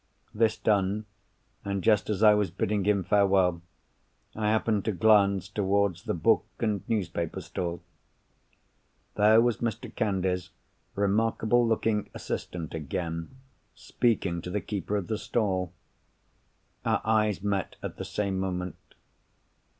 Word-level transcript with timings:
This 0.33 0.57
done, 0.57 1.05
and 1.63 1.83
just 1.83 2.09
as 2.09 2.23
I 2.23 2.33
was 2.33 2.49
bidding 2.49 2.85
him 2.85 3.03
farewell, 3.03 3.61
I 4.35 4.49
happened 4.49 4.83
to 4.85 4.91
glance 4.91 5.47
towards 5.47 6.05
the 6.05 6.15
book 6.15 6.43
and 6.59 6.81
newspaper 6.89 7.39
stall. 7.39 7.83
There 9.13 9.39
was 9.41 9.57
Mr. 9.57 9.93
Candy's 9.93 10.49
remarkable 10.95 11.67
looking 11.67 12.09
assistant 12.15 12.73
again, 12.73 13.35
speaking 13.75 14.41
to 14.41 14.49
the 14.49 14.59
keeper 14.59 14.97
of 14.97 15.05
the 15.05 15.19
stall! 15.19 15.71
Our 16.83 17.01
eyes 17.05 17.43
met 17.43 17.75
at 17.83 17.97
the 17.97 18.05
same 18.05 18.39
moment. 18.39 18.77